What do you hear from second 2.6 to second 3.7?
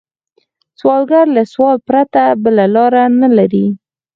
لار نه لري